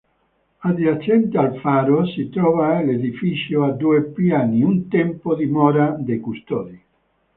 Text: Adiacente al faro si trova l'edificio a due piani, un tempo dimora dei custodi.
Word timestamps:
Adiacente 0.69 1.37
al 1.37 1.59
faro 1.59 2.07
si 2.07 2.27
trova 2.29 2.81
l'edificio 2.81 3.65
a 3.65 3.69
due 3.69 4.01
piani, 4.05 4.63
un 4.63 4.87
tempo 4.87 5.35
dimora 5.35 5.95
dei 5.99 6.19
custodi. 6.19 6.81